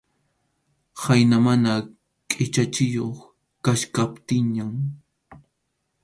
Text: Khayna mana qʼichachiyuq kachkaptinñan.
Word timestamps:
Khayna 1.01 1.37
mana 1.45 1.73
qʼichachiyuq 2.29 3.15
kachkaptinñan. 3.63 4.73